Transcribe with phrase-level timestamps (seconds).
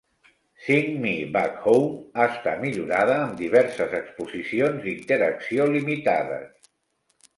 [0.67, 1.91] "Sing Me Back Home"
[2.23, 6.69] està millorada amb diverses exposicions d'interacció limitades.